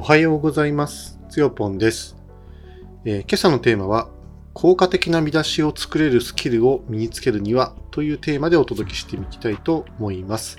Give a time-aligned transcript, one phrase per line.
[0.00, 1.18] おはようございます。
[1.28, 2.14] つよぽんです、
[3.04, 4.08] えー今朝のテーマは、
[4.54, 10.58] 効果的な見出しを作れるスキルを身につけるにはというテーマでお届けしていきたいと思います。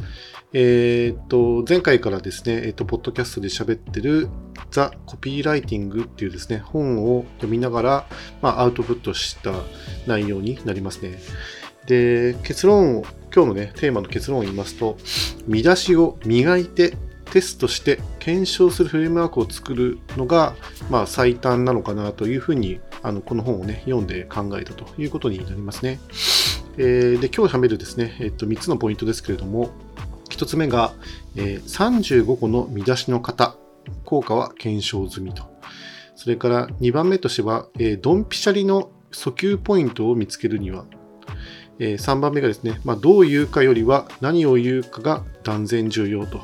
[0.52, 4.28] えーっと、前回からですね、えーっと、ポッドキャストで喋ってる
[4.71, 8.06] ザ・コピーライティングっていうですね、本を読みながら、
[8.42, 9.53] まあ、アウトプットした
[10.06, 11.17] 内容になりますね。
[11.85, 14.97] で、結論を、今日のね、テーマの結論を言いますと、
[15.47, 16.98] 見出しを磨いて
[17.31, 20.55] テストして検証するフレームワークを作るのが、
[20.89, 25.99] まあ、最短なのかなというふうにあのこの本をね読んで考えたということになりますね。
[26.77, 29.70] えーで今日喋るですね、えっと3つのポイントですけれども
[30.29, 30.93] 1つ目が、
[31.35, 33.55] えー35個の見出しの型
[34.05, 35.43] 効果は検証済みと
[36.15, 40.85] それから2番目としては、えードンピシャリの訴求ポイントを見つけるには
[41.79, 46.41] えー3番目がですね、まあ、どう言うかよりは何を言うかが断然重要と、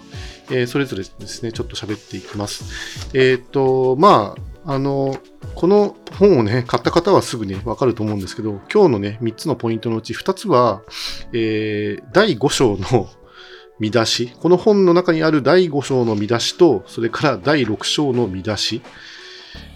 [0.49, 3.09] えーそれぞれですね、ちょっと喋っていきます。
[3.13, 5.17] えっ、と、まあ、あの、
[5.53, 10.81] この本をね、買った方はすぐね、わかると思うんですけど、今日のね、3つのポイントのうち2つは、
[11.33, 13.07] えー第5章の
[13.79, 18.81] 見出し、この本の中にある第5章の見出しと、それから第6章の見出し、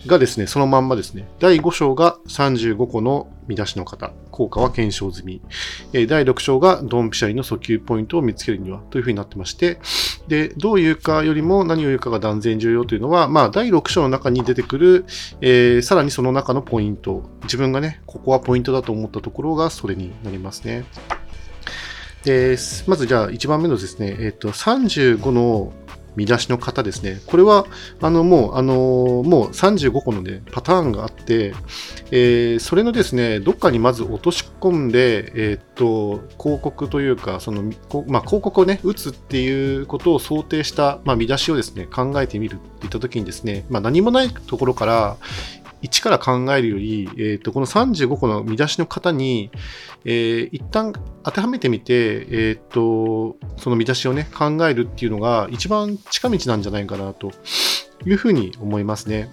[0.07, 5.41] がですね、そのまんまですね、第5章が35個の見出しの方、効果は検証済み。
[5.93, 9.79] え第6章がドンピシャリの訴求ポイントを見つけるにはというふうになってまして、
[10.27, 15.05] で、どう言うかよりも何を言うかが断然重要というのは、まあ、第6章の中に出てくる、
[15.41, 20.85] えーさらにその中のポイント、自分がね、ここはポイントだと思ったところがそれになりますね。
[22.23, 22.57] で、
[22.87, 25.73] まずじゃあ1番目のですね、えっ、と、35の
[26.15, 27.21] 見出しの方ですね。
[27.25, 27.65] これは、
[28.01, 28.73] あの、もう、あの、
[29.25, 31.53] もう35個のね、パターンがあって、
[32.11, 37.63] えーそれのですね、どっかにまず落とし込んで、えーっと、広告というか、その、
[38.07, 45.17] まあ、広告をね、打つっていうことを想定した、まあ、見出しをですね、考えてみるって言ったときにですね、まあ、何もないところから、
[45.81, 49.49] 一から考えるより、えーっと、この35個の見出しの型に、
[50.05, 57.31] えー一旦当てはめてみて、えーっと、その見出しをね、考えるっていうのが一番近道なんじゃないかなと
[58.05, 59.31] いうふうに思いますね。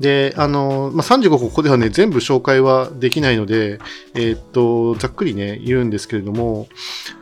[0.00, 3.78] で、あの、まあ、35個ここではね、全部紹介はできないので、
[4.14, 6.66] えーっと、ざっくりね、言うんですけれども、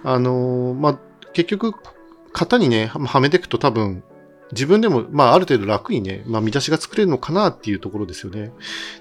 [0.02, 0.98] あの、まあ、
[1.32, 1.74] 結局、
[2.32, 4.02] 型にね、はめていくと多分、
[4.52, 8.52] 自分でも、まあ、ある程度楽にね、まあ、見出しが作れるのかなっていうところですよね。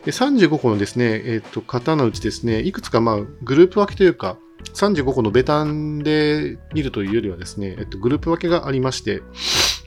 [0.06, 4.38] で、35個のですね、えーっと、型のうちですね、いくつか、まあ、グループ分けというか、
[4.74, 9.22] 35個のベタンで見るというよりはですね、えっと、グループ分けがありまして、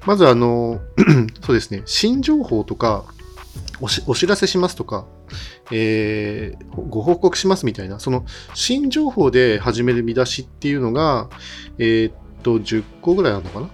[0.07, 0.81] まずあの、
[1.45, 3.05] そうですね、新情報とか、
[3.81, 5.07] おしお知らせしますとか、
[5.71, 8.25] えーご報告しますみたいな、その
[8.55, 11.29] 新情報で始める見出しっていうのが、
[11.79, 13.71] えーっと、10個ぐらいあるのかな？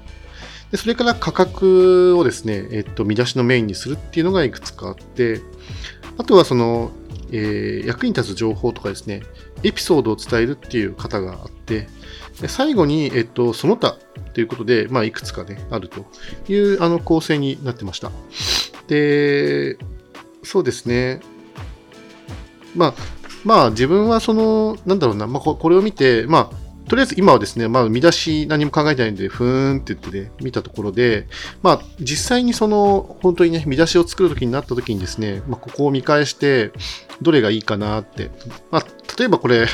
[0.71, 5.41] で、それから価格をですね、えっと、見出しのメインにするっていうのがいくつかあって、
[6.19, 6.91] あとはその、
[7.31, 9.23] えー役に立つ情報とかですね、
[9.63, 11.89] エピソードを伝えるっていう方があって、
[12.41, 13.97] で最後に、えっと、その他
[14.35, 16.07] ということで、まあ、いくつかね、あると
[16.49, 18.11] いうあの構成になってました。
[18.87, 19.79] で、
[20.43, 21.21] そうですね。
[22.77, 22.95] まあ、
[23.45, 31.27] まあ、自分はその、なんだろうな、まあ、これを見て、まあ、とりあえず今はですね、まあ、見出し何も考えてないんで、ふーんって言ってね、見たところで、
[31.63, 36.73] まあ、実際にその、本当にね、見出しを作るときになったときにですね、まあ、ここを見返して、
[37.23, 38.31] どれがいいかなって。
[38.71, 38.87] まあ、
[39.19, 39.67] 例えばこれ、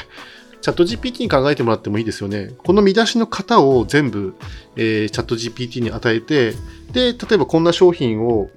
[0.61, 2.53] チャット GPT に考えてもらってもいいですよね。
[2.65, 4.35] この見出しの型を全部、
[4.77, 6.55] えーチャット GPT に与えて、
[6.93, 8.49] で、例えばこんな商品を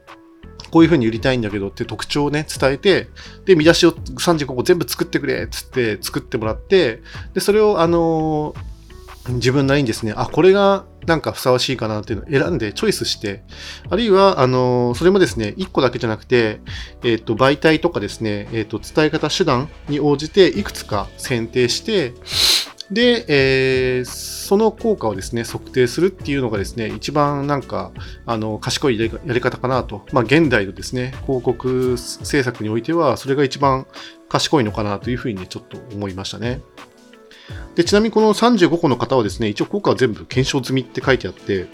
[0.71, 3.07] こういうふうに売りたいんだけどって特徴をね、伝えて、
[3.45, 7.01] で、見出しを35個全部作ってくれっつって作ってもらって、
[7.33, 8.77] で、それを、あのー
[9.29, 13.43] 自分なりにですね、あ、これがなんかふさわしいかなっていうのを選んでチョイスして、
[13.89, 16.61] あるいは、あのそれもですね、1個だけじゃなくて、
[17.03, 22.13] えっ、と、媒体とかですね、えっ、と、伝え方手段に応じていくつか選定して、
[22.91, 27.91] で、えーその効果をですね、測定するっていうのがですね、一番なんか、
[28.25, 30.05] あの、賢いやり方かなと。
[30.13, 33.85] まあ、現代のですね、広告制作においては、それが一番
[34.29, 36.61] 賢いのかなというふうにね、ちょっと思いましたね。
[37.75, 41.67] で、ちなみにこの35個の方はですね、一応効果は全部検証済みって書いてあって、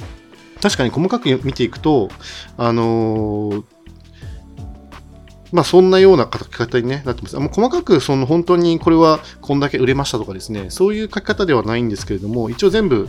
[0.64, 2.10] 確かに細かく見ていくと、
[2.58, 3.64] あのー
[5.54, 7.38] まあそんなような書き方に、ね、なってます。
[7.38, 13.08] あもう細かくその本当にこれはこんだけ売れましたとかですね、そういう書き方ではないんですけれども、一応全部、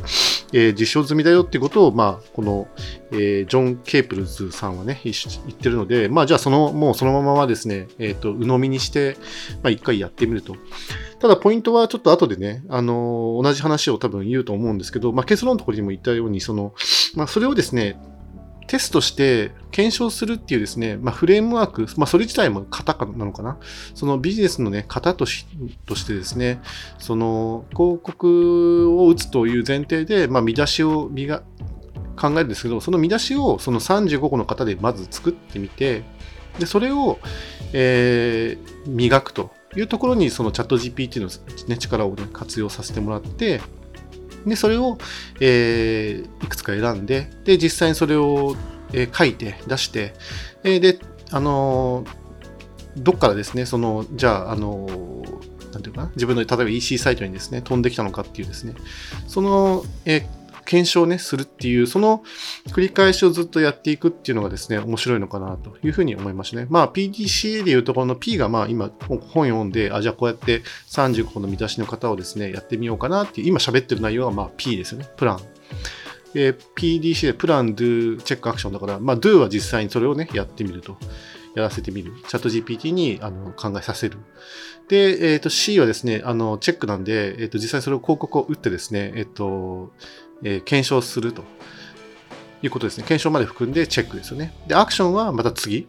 [0.53, 2.69] えー実証済みだよっていうことを、まあこの、
[3.13, 9.17] えージョン・ケープルズさんはね、言ってるので、まあじゃあその、もうそのままはですね、えっ、と、鵜呑みにして、
[9.63, 10.55] まあ一回やってみると。
[11.21, 16.75] ただポイントはちょっと後でね、あの同じ話を多分言うと思うんですけど、まあ結論のところにも言ったように、その、
[17.15, 17.99] まあそれをですね、
[18.67, 23.59] テストして検証するっていうですね、まあ、フレームワーク、まあ、それ自体も型なのかな？
[23.95, 25.47] そのビジネスのね、型とし
[25.87, 26.61] としてですね、
[26.99, 31.43] その広告を打つという前提で、まあ、見出しを見が
[32.17, 36.05] 考えるんですけど、その見出しをその35個の型でまず作ってみて、
[36.59, 37.19] で、それを、
[37.73, 41.29] えー、磨くというところに、そのチャット GPT の、
[41.67, 43.61] ね、力を、ね、活用させてもらって、
[44.47, 44.99] で、それを、
[45.41, 48.57] えー、いくつか選んで、で、実際にそれを、
[48.93, 50.15] えー、書いて、出して、
[50.63, 50.99] えー、で、
[51.31, 52.05] あの
[52.97, 54.87] どっからですね、その、じゃあ、あの
[55.73, 58.75] なんていうかな、自分の例えば EC サイトにですね、飛んできたのかっていうですね、
[59.27, 60.27] その、えー、
[60.65, 62.23] 検証ね、するっていう、その
[62.69, 66.67] 繰り返しをずっとやっていくっていうのがですね、面白いのかなというふうに思いましたね。
[66.71, 75.09] まあ、PDCA でいうところの P がまあ今本読んで、あ、じゃあこうやって35個の見出しの方をですね、やってみようかなっていう、今喋ってる内容はまあ P ですよね。
[75.17, 75.41] プラン。
[76.37, 80.97] え PDC でプラン、Do、チェック、アクションだから、まあ、Do は実際にそれをね、やってみると。
[81.55, 82.13] やらせてみる。
[82.29, 84.19] チャット GPT にあの考えさせる。
[84.89, 89.93] で、えっ、ー、と C はですね、あの、チェックなんで、えっ、ー、と、実際それを広告を打ってですね、えっ、ー、と、
[90.45, 91.43] えー、検証すると
[92.63, 93.05] いうことですね。
[93.05, 94.55] 検証まで含んでチェックですよね。
[94.69, 95.89] で、アクションはまた次。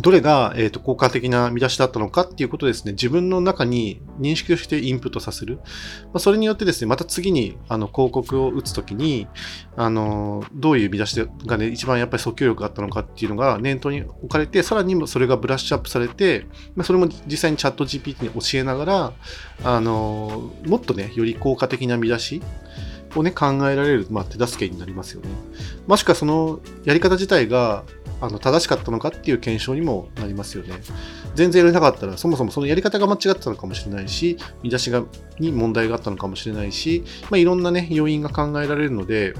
[0.00, 5.56] どれが、えーと、効果的な見出しだったのかっていうことですね、自分の中に認識をしてインプットさせる。
[6.06, 9.28] まあ、それによってですね、また次にあの広告を打つときに、
[9.76, 19.12] あの、どういう見出しがね、一番やっぱり訴求力があったのかっていうのが念頭に置かれて、さらにそれがブラッシュアップされて、まあ、それも実際にチャット GPT に教えながら、
[19.62, 22.42] あの、もっとね、より効果的な見出し、
[23.16, 25.28] をね、考えられる、まあ、手助けになりますよね。
[25.86, 27.84] もしくはそのやり方自体が
[28.20, 30.74] あの正しかったのかっていう検証にもなりますよね。
[31.34, 35.04] 全然やれなかったら、そもそもそのやり方が間違ってたのかもしれないし、見出しが
[35.38, 39.34] に問題があったのかもしれないし、まあ、いろんなね、要因が考えられるので、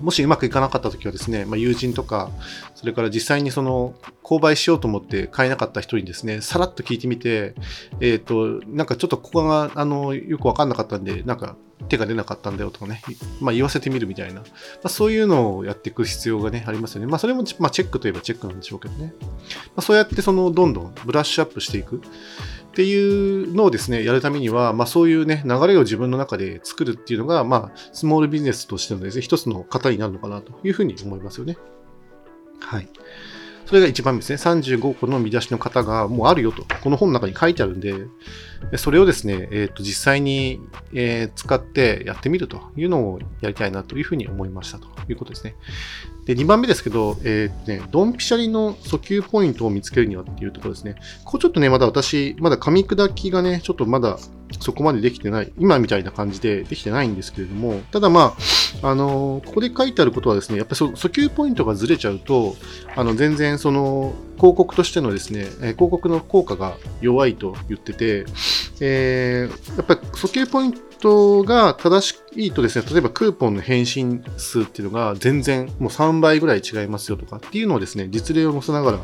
[0.00, 2.30] もしうまくいかなかった時はですね、まあ、友人とか、
[2.74, 7.54] それから実際にその購買しようと思って買えなかった人にですね、さらっと聞いてみて、
[8.00, 11.56] えっ、ー、と、なんかちょっとここがあのよくわかんなかったんで、なんか
[11.88, 13.02] 手が出なかったんだよとかね、
[13.40, 14.46] まあ、言わせてみるみたいな、ま
[14.84, 17.06] あ、そういうのをやっていく必要がね、ありますよね。
[17.06, 19.14] まあ、それも、まあ、チェックといえばチェックなんでしょうけどね。
[19.74, 22.00] ま、そうやってその、どんどんブラッシュアップしていく
[22.78, 31.58] っていうのをですね、やるためには、まあ、そういうね、流れを自分の中で作るっていうのが、まあ、スモールビジネスとしてのですね、一つの型になるのかなというふうに思いますよね。
[32.60, 32.88] はい。
[33.66, 34.36] それが1番目ですね。
[34.36, 36.64] 35個の見出しの型がもうあるよと。
[36.80, 37.96] この本の中に書いてあるんで、
[38.76, 40.60] それをですね、えー、と実際に、
[40.94, 45.56] えー、使ってやってみるというのをやりたいなというふうに思いましたということですね。
[46.28, 50.96] で、2番目ですけど、えっー、ね、ドンピシャリの訴求ポイントを見つけるにはっていうところですね。
[51.24, 54.18] ここちょっとね、まだ私、まだ噛み砕きがね、ちょっとまだ
[54.60, 58.36] そこまでできてない、今みたいな感じでできてないんですけれども、ただま
[58.82, 62.56] あ、あのー、ここで書いてあることはですね、やっぱり訴求ポイントがずれちゃうと、
[62.94, 68.26] あの、全然その、広告としてのですね、広告の効果が弱いと言ってて、
[68.80, 78.98] えー、やっぱり訴求ポイントが正しいとですね、例えばクーポンの返信数っていうのが全然もう3倍ぐらい違いますよとかっていうのをですね、実例を載せながら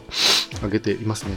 [0.62, 1.36] 上げていますね。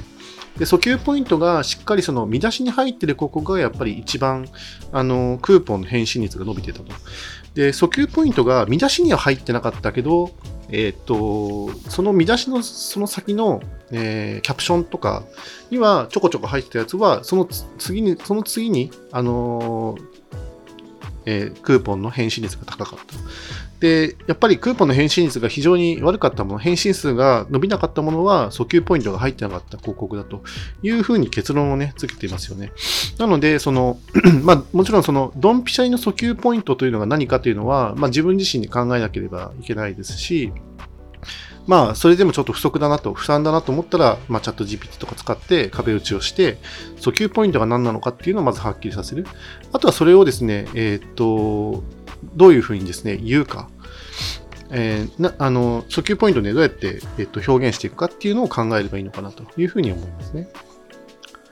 [0.57, 4.47] で、訴求ポイントがしっかりその見出しに入ってる広告がやっぱり一番、
[4.91, 6.85] あの、クーポンの返信率が伸びてたと。
[7.53, 10.31] で、訴求ポイントが見出しには入ってなかったけど、
[10.69, 15.23] えっ、と、その見出しのその先の、えー、キャプションとか
[15.71, 17.45] にはちょこちょこ入ってたやつは、その
[17.77, 20.03] 次に、その次に、あのー、
[21.25, 23.15] えー、クーポンの返信率が高かった。
[23.79, 30.41] で、やっぱりクーポンの返信率が非常に悪かったもの、返信数が伸びなかったものは訴求ポイントが入ってなかった広告だと
[30.81, 32.71] いうふうに結論をね、つけていますよね。
[33.19, 33.99] なので、その、
[34.43, 40.51] まあ、もちろんその、ドンピシャリの訴求ポイントというのが何かというのは、まあ、自分自身に考えなければいけないですし、
[41.67, 46.57] まあ、それでもちょっと不足だなと、不算だなと思ったら、まあ、チャット GPT とか使って壁打ちをして、
[46.97, 49.25] 訴求ポイントが何なのかっていうのをまずはっきりさせる。
[49.73, 51.83] あとはそれをですね、えー、っと、
[52.35, 53.69] どういうふうにですね、言うか。
[54.69, 60.49] えー、なあの訴求ポイントねどうやって、えー、っと表現していくかっていうのを考えればいいのかなというふうに思いますね。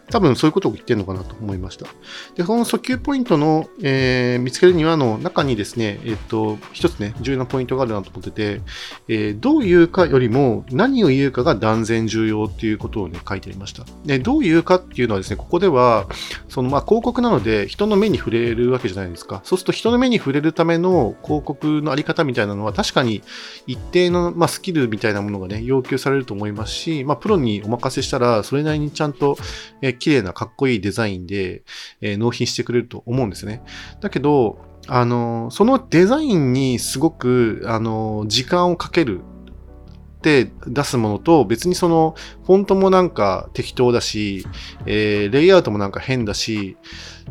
[0.10, 1.88] 多分そういうことを言ってるのかなと思いました。
[2.36, 8.62] で、この訴求ポイントの、えー、見つけるにはの中にですね、えっ、と、一つね、重要なポイントがあるなと思ってて、
[9.08, 13.84] えー、どう言うかよりも何を言うかが断然重要っていうことをね、書いてありました。
[14.06, 16.08] で、どう言うかっていうのはですね、ここでは、
[16.50, 19.42] その、まあ、広告なので人の目に触れるわけじゃないですか。
[19.44, 23.24] そうすると人の目に触れるための広告のあり方みたいなのは確かに
[23.68, 29.38] 一定の、まあ、スキルみたいなものがね、要求されると思いますし、まあ、プロにお任せしたら、それなりにちゃんと、
[29.82, 31.64] え綺麗なかっこいいデザインで、
[32.02, 33.64] えー、納品してくれると思うんですね。
[34.02, 44.46] だけど、あの、そのデザインにすごく、あの、時間をかけるって出すものと、別にその、フォントもなんか適当だし、
[44.86, 46.78] えー、レイアウトもなんか変だし、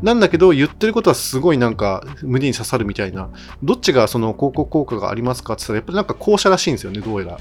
[0.03, 3.31] なんだけど、言ってることはすごいなんか胸に刺さるみたいな、
[3.63, 7.39] どっちがその広告効果がありますかって言ったら、やっぱりなんか後者らしいんですよね、どうやら。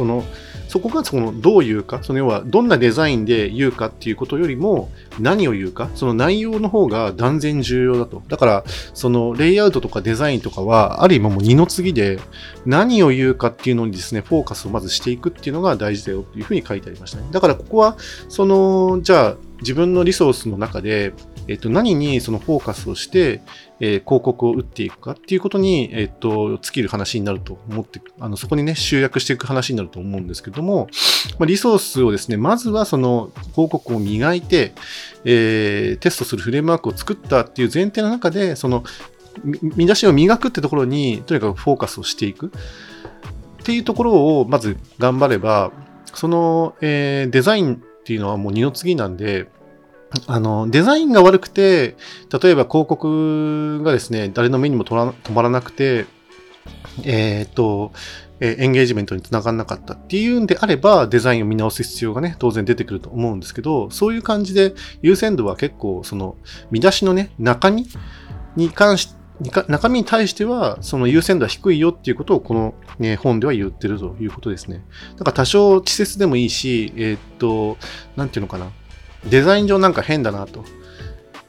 [0.00, 0.24] その、
[0.68, 8.22] そこがそのどう言うか、その要はどんなデザインで言うかっていうことよりも何を言うか、その内容の方が断然重要だと。
[8.28, 8.64] だから、
[8.94, 12.18] そのレイアウトとかデザインとかは、ある意味もう二の次で
[12.64, 17.24] 何を言うかっていうのにですね、フォーカスをまずしていくっていうのが大事だよというふうに書いてありましたね。
[17.30, 17.98] だからここは、
[18.30, 21.12] その、じゃあ自分のリソースの中で、
[21.50, 23.42] えっと、何にそのフォーカスをして、
[23.80, 30.86] えー、広告を打っていくかっていうことに、えっと、尽きる話になると思って、あの、そこにね、集約していく話になると思うんですけども、
[31.40, 34.74] まあ、リソースをですね、まずはその広告を磨いて、
[35.24, 38.84] えー、テストするフレームワークを作ったっていう前提の中で、その、
[39.42, 42.52] 見出しを磨くってところに、とにかくフォーカスをしていく。
[43.60, 45.72] っていうところを、まず頑張れば、
[46.14, 49.48] その、えー、デザインっていうのはもう二の次なんで、
[50.26, 51.96] あの、デザインが悪くて、
[52.42, 56.06] 例えば広告がですね、誰の目にも止まらなくて、
[57.04, 57.92] えー、っと、
[58.40, 66.36] エンゲージメントにつながらなかったっていうんであれば、デザインを見直す必要がね、当然出てくると思うんですけど、そういう感じで優先度は結構、その、
[66.70, 67.86] 見出しのね、中身
[68.56, 69.20] に関して、
[69.68, 74.84] 中身に対しては、その優先度は低いよっていうことをこの、ね、本では言ってるということですね。
[75.16, 77.78] だから多少稚拙でもいいし、えー、っと、
[78.16, 78.70] なんていうのかな。
[79.28, 80.64] デザイン上なんか変だなと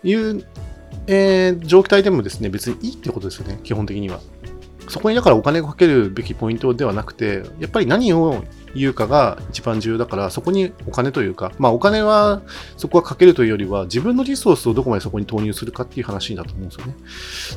[0.03, 0.45] いう、
[1.07, 4.19] えー、状態でもですね、別にいいってことですよね、基本的には。
[4.89, 8.43] そこにだからお金をかけるべきポイントではなくて、やっぱり何を
[8.75, 12.41] 言うかが一番重要だから、そこにお金というか、まあお金は
[12.75, 16.95] そこはかけるというよりは、自分のリソースをどこまでそこに投入するかっていう話だと思うんですよね。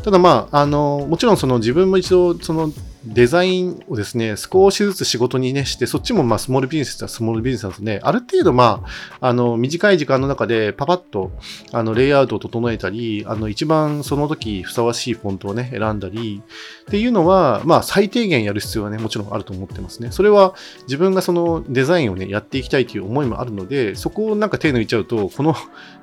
[0.04, 2.73] ただまあ、あの、もちろんその自分も一度、その
[3.06, 8.00] デザインをですね、少しずつ仕事にね、して、そっちもまあスモールビジネスはスモールビジネスなんですね。
[8.02, 8.84] ある程度ま
[9.20, 11.32] あ、あの、短い時間の中でパパッと、
[11.73, 16.42] あの、レイアウトを整えたり、あの、一番その時ふさわしいフォントをね、選んだり、
[16.82, 20.11] っていうのは、まあ、最低限やる必要はね、もちろんあると思ってますね。
[20.11, 20.54] それは
[20.87, 25.54] 自分がそのデザインをね、やっていきたいという思いもあるので、そこをなんか手抜いちゃうと、この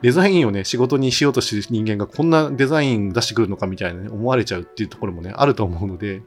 [0.02, 6.22] デザインをね、仕事にしようとしてる人間がこんなデザイン出してくるのかみたいなね、思われちゃうっていうところもね、あると思うので、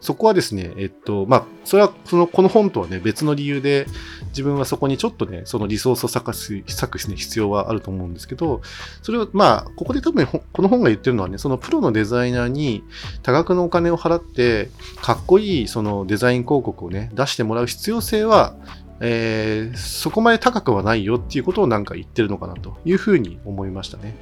[0.00, 3.86] そこはですね、えっと、まあ、それは、その、この本とはね、別の理由で、
[4.28, 8.60] 自分はそこにちょっとね、そのリソースを割くす、割くすね、必要はあると思うんですけど、
[9.02, 12.82] それを、まあ、ここで多分、この本が言ってるのはね、そのプロのデザイナーに
[13.22, 14.70] 多額のお金を払って、
[15.02, 18.54] かっこいいそのデザイン広告をね、出してもらう必要性は、
[19.00, 24.16] えー、そこまで高くはないよっていうことをなんか言ってるのかなというふうに思いましたね。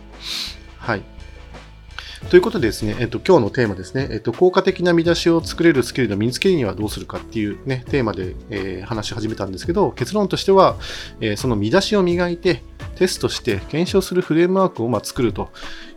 [0.79, 1.03] はい。
[2.31, 10.77] ということでですね、えっと、今日のテーマですね、えっと、効果的な見出しを作れるスキルの身につけるにはどうするかっていうね、テーマで、えー、話し始めたんですけど、結論としては、
[11.21, 12.63] えー、その見出しを磨いて、
[12.97, 15.51] テストして検証するフレームワークをま作ると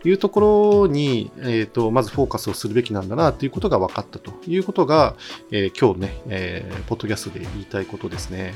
[0.04, 5.16] いうところに、えーと、まずフォーカスをするべきなんだなということが分かったということが、
[5.52, 8.54] えー、今日ね、えー、ポッドキャストで言いたいことですね。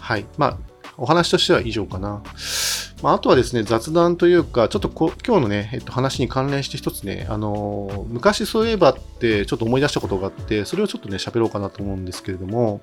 [0.00, 0.26] はい。
[0.38, 0.58] まあ、
[0.96, 2.22] お話としては以上かな。
[3.02, 12.80] まあ、あとはですね、雑談というか、ちょっとこ今日のね、えっと、話に関連して一つね、あの昔そういえばってちょっと思い出したことがあって、それをちょっとね、喋ろうかなと思うんですけれども、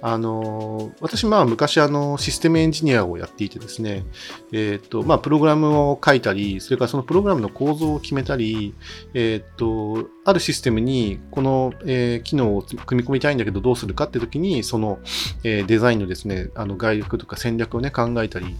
[0.00, 4.04] あの私、まあ、昔、あの、システムエンジニアをやっていてですね、
[4.52, 8.74] えっと、まあ、プログラムを書いたり、それからそのプログラムの構造を決めたり、
[9.14, 14.98] えっと、あるシステムにこの、えー、機能を組み込みたいんだけどどうするかって時に、その、
[15.42, 18.56] えー、デザインのですね、あの概略とか戦略をね、考えたり、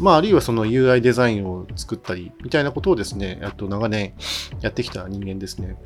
[0.00, 4.14] まあ、あるいはその UI デザインを作ったり、みたいなことをですね、と長年
[4.60, 5.76] やってきた人間ですね。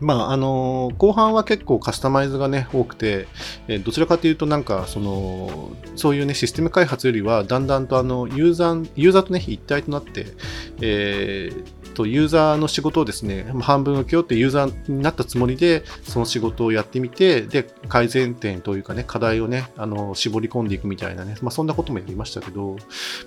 [0.00, 3.26] まあ、あの後半は結構カスタマイズがね、多くて、
[3.68, 10.26] えどちらかというとなんか、その、そういうね、システム開発よりは、だんだんとあの、ユーザー、ユーザーとね、一体となって、
[10.80, 22.78] えーと、ユーザーの仕事をですね、半分請け負ってユーザーになったつもりで、その仕事をやってみて、で、改善点というかね、課題をね、あの、絞り込んでいくみたいなね、まあ、そんなこともやりましたけど、ま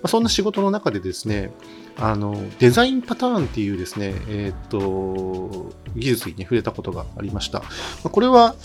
[0.04, 1.52] あ、そんな仕事の中でですね、
[1.98, 7.60] あの、デザインパターンっていうですね、えっ、と、技術にね、触れたことがありました。
[7.60, 7.66] ま
[8.06, 8.56] あ、これは、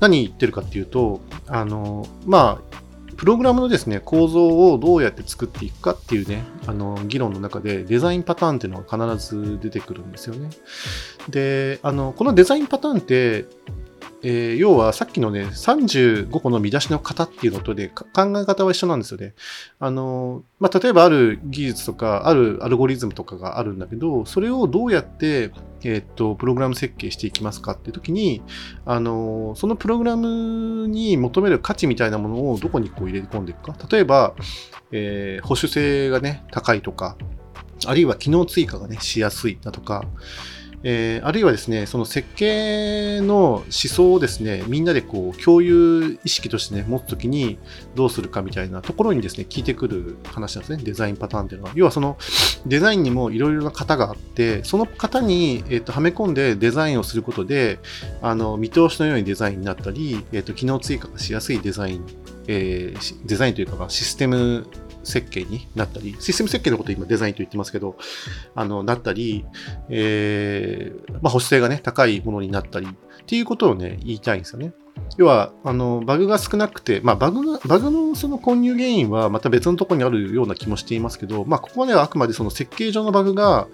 [0.00, 2.83] 何言ってるかっていうと、あの、まあ、
[3.16, 10.50] プログラムのですね、構造をどうやって作っていくかっていうね、あの、議論の中でデザインパターンっていうのが必ず出てくるんですよね。
[11.28, 13.46] で、あの、このデザインパターンって、
[14.26, 18.04] えー、要はさっきのね、35個の見出しの型っていうのとで、考
[18.38, 19.34] え方は一緒なんですよね。
[19.78, 25.52] あの、まあ、例えばある技術とか、あるアルゴリズムとかがあるんだけど、それをどうやって、
[25.84, 28.42] えっ、と、プログラム設計していきますかっていう時に、
[28.86, 33.76] あの、そのプログラムに求める価値みたいなものをどこにこう入れ込んでいくか。
[33.90, 34.34] 例えば、
[34.90, 37.18] えー、保守性がね、高いとか、
[37.84, 40.06] あるいは機能追加がね、しやすいだとか、
[40.86, 47.58] えー、あるいはですね、その設計の思想をですね、みんなでこう共有意識としてね、持つときに
[47.94, 51.72] どうするかみたいなところにですね、聞いてくる話なんですね、デザインパターンっていうのは。
[51.74, 52.18] 要はその
[52.66, 57.78] デザインにもいろいろな型があって、その型に、えーと、はめ込んでデザインをすることで、
[58.20, 62.06] あの見通しのようにデザインになったり、えーと、機能追加がしやすいデザイン、
[62.46, 64.66] えー、デザインというか、システム
[65.04, 67.96] 設計になったり、システム設計のことを今デザインと言ってますけど、
[68.54, 69.44] あの、なったり、
[69.88, 74.72] えー、まあ、保守性がね、高いものになったり、っていうことをね、言いたいんですよね。
[75.16, 83.68] 要は、あの、バグが少なくて、まあ、バグが、バグのその混入原因はまた別のところにあるような気もしていますけど、まあ、ここまではあくまでその設計上のバグが、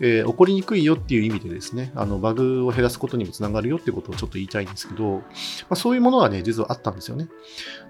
[0.00, 5.22] えー、起こりにくいよっていう意味でですね、あの、バグを減らすことにもつながるよってことをちょっと言いたいんですけど、ま
[5.70, 7.28] あ、そういうものがね、実はあったんですよね。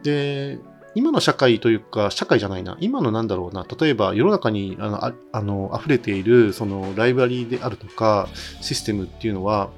[0.02, 0.59] で、
[0.94, 8.28] 今の社会というか、社会じゃないな、今のなんだろうな、例えば世の中にあのああの溢れているそのライブラリーであるとか、
[8.61, 9.70] システムっていうのは、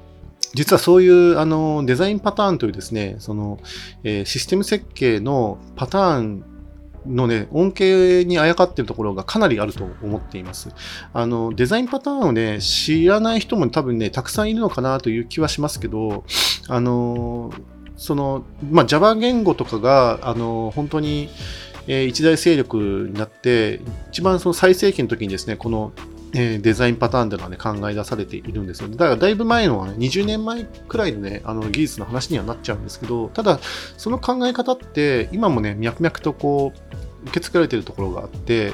[0.53, 3.59] 実はそういうあのデザインパターンというですね、その、
[4.03, 6.45] えー、システム設計のパターン
[7.07, 10.69] のね、恩恵にあやかっているところがかなりあると思っています。
[11.11, 16.23] あの、デザインパターンをね、知らない人も多分ね、たくさんいるのかなという気はしますけど、
[16.69, 17.51] あの、
[18.03, 21.29] その、まあ、Java 言語とかが、あの、本当に、
[21.87, 23.79] えー、一大勢力になって、
[24.09, 25.93] 一番その最盛期の時にですね、この、
[26.33, 28.89] えー、デザインパターンというのはね、考え出されているんですよ。
[28.89, 33.61] だからだいぶ前の、ね、20年前くらいのね、あの技術の話にはなっちゃうんですけど、ただ、
[33.97, 38.73] その考え方って、今もね、脈々とこう、受け継がれているところがあって、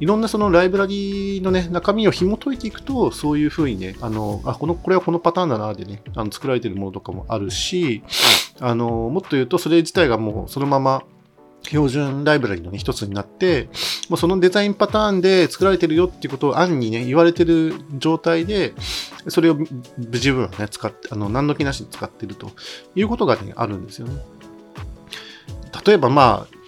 [0.00, 8.02] いろんなそのライブラリーのね、中身を紐解いていくと、そういうふうにね、あの、あ、この、これはこのパターンだな、でね、あの作られているものとかもあるし、
[8.60, 11.02] あの、もっと言うと、それ自体がもうそのまま、
[11.62, 13.68] 標準ライブラリの、ね、一つになって、
[14.08, 18.72] もうそのデザインパターンで作られてるよっていうことを案にね、言われてる状態で、
[19.28, 19.56] それを
[19.98, 22.50] 自分はね、使って、あの、何の気なしに使ってると
[22.94, 24.22] いうことがね、あるんですよね。
[25.84, 26.59] 例えばまあ、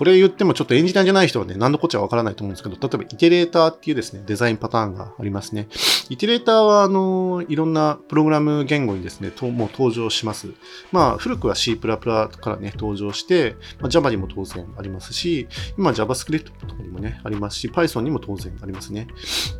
[0.00, 5.68] これ言ってもちょっとエンジニアじゃない人はね、何のこっちゃわからないと思うんですけど、例えばイテレーターっていうですね、デザインパターンがありますね。
[6.08, 10.54] イテレーターは、あの、いろんなプログラム言語にですね、ともう登場します。
[10.90, 11.86] まあ、古くは C++ か
[12.46, 19.06] らね、登場して、まあ、Java にも当然ありますし、今 JavaScript とかにもね、ありますし、Python にも当然ありますね。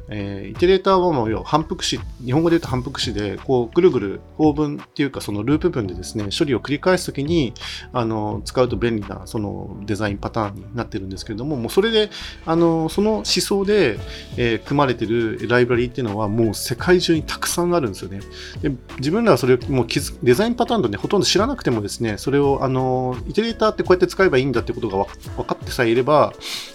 [0.08, 7.52] えー、イテレーターはもう、反復詞、日本語で言うと反復詞で、こう、ぐるぐる、法文っていうか、そのループ文でですね、処理を繰り返すときに、
[7.92, 12.10] あの、使うと便利な、そのデザインパターンターンになってるんですけれども、もうそれで、
[12.46, 13.98] あの、その思想で、
[14.36, 18.20] えー、組まれてるライブラリーっていうのはもう世界中にたくさんあるんですよね。
[18.62, 19.86] で自分らはそれをもう
[20.22, 25.04] デザインパターンとね、ほとんど知らなくてもですね、それを、あの、イテレーターってこうやって使えばいいんだってことが
[25.36, 26.32] 分かってさえいれば、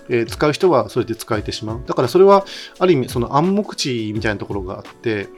[0.09, 1.81] えー、使う人はそれで使えてしまう。
[1.85, 2.45] だからそれは、
[2.79, 5.29] ある意味、その暗黙知みたいなところがあって、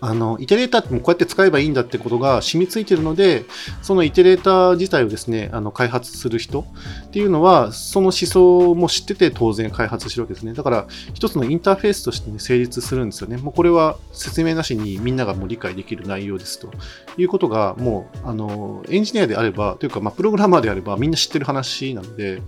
[0.00, 3.44] あの、イテレーターってこうやって使えばいいんだってことが染みついてるので、
[3.82, 6.64] そのイテレーター自体をですね、あの、開発する人
[7.06, 10.54] っていうのは、その思想も知ってて当然開発してるわけですね。
[10.54, 13.36] だから、一つのインターフェースとして、ね、成立するんですよね。
[13.36, 16.70] もうこれは説明なしにみんながもう理解できる内容ですと
[17.16, 22.42] いうことが、もう、あの、エンジニアであれば、というか、まあ、プログラマーであればみんな知ってる話なので、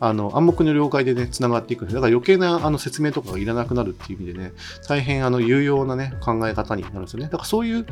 [0.00, 4.52] あの、暗黙の了解でね、繋がっていくだから余計なあの説明とかがいらなくなるっていう意味でね、
[4.88, 7.26] 大変あの、有用なね、考え方になるんですよね。
[7.26, 7.86] だからそういう、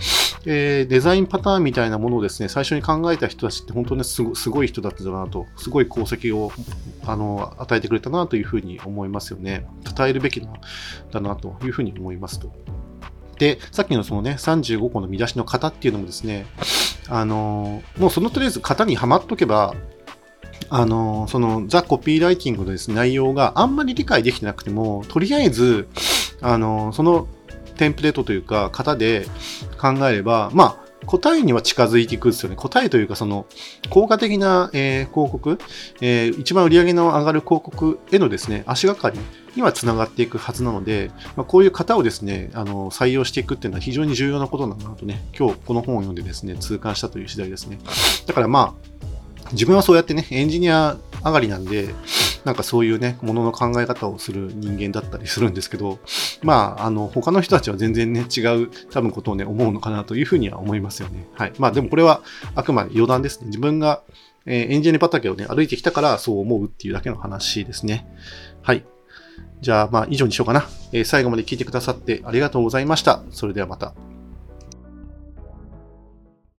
[0.46, 6.52] えー、デザインパターンみたいなものをですね、最初に考えた人たちって本当にすごすごい人だったなと、すごい功績を
[7.04, 9.66] あの与えてくれたなというふうに思いますよね。
[9.96, 10.40] 称えるべき
[11.10, 12.52] だなというふうに思いますと。
[13.38, 16.46] で、さっきのそのね、35個の見出しの型っていうのもですね、
[17.08, 19.74] あのもうそのとりあえず型にはまっとけば、
[20.70, 25.88] あのそのザ・コピーライティングのです、ね、内容があんまり理解できてなくても、とりあえず、
[26.40, 27.28] あのその
[27.76, 29.26] テンプレートというか、型で
[29.80, 32.56] 考えれば、まあ、答えには近づいていくんですよね。
[32.56, 33.46] 答えというか、その、
[33.90, 35.58] 効果的な、えー、広告、
[36.00, 39.18] えー、一番売り上げの上がる広告へのですね、足がかり
[39.54, 47.78] にはつながっていくはずなので、まあ、こういう型をですね、あの、採用していくっていうのは非常に重要なことなんだなとね、今日この本を読んでですね、痛感したという次第ですね。
[48.26, 48.94] だからまあ、
[49.52, 51.94] 自分はそうやってね、エンジニア上がりなんで、
[52.44, 55.98] なんかそういうね、ものの考え方をする人間だったりするんですけど、
[56.42, 61.26] まあ、あの、他の人たちは全然ね、違う多分ことをね、思うのかなというふうには思いますよね。
[61.34, 61.52] はい。
[61.58, 62.22] まあ、でもこれは
[62.54, 63.46] あくまで余談ですね。
[63.46, 64.02] 自分が、
[64.46, 68.06] えー、エンジニア畑をね、歩いてきたからそう思うっていうだけの話ですね。
[68.62, 68.84] はい。
[69.62, 70.68] じゃあ、まあ、以上にしようかな。
[70.92, 73.22] えー、最後まで聞いてくださってありがとうございました。
[73.30, 73.94] それではまた。